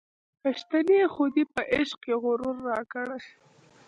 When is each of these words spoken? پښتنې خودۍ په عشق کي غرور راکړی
پښتنې 0.41 0.99
خودۍ 1.13 1.43
په 1.53 1.61
عشق 1.75 1.97
کي 2.05 2.13
غرور 2.21 2.55
راکړی 2.69 3.19